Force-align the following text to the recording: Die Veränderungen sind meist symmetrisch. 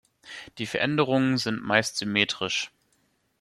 Die 0.57 0.65
Veränderungen 0.65 1.37
sind 1.37 1.61
meist 1.61 1.95
symmetrisch. 1.97 2.71